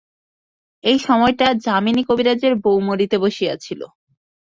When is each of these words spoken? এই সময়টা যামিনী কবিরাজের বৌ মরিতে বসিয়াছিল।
এই 0.83 0.97
সময়টা 0.99 1.47
যামিনী 1.65 2.03
কবিরাজের 2.03 2.53
বৌ 2.63 2.75
মরিতে 2.79 3.17
বসিয়াছিল। 3.17 3.81